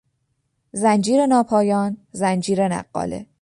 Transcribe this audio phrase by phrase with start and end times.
[0.73, 3.25] زنجیر ناپایان، زنجیر نقاله